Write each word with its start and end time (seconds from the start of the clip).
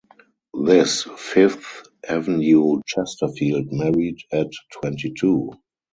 This 0.59 1.07
Fifth 1.15 1.83
Avenue 2.09 2.81
Chesterfield 2.87 3.67
married 3.71 4.17
at 4.33 4.47
twenty-two. 4.81 5.51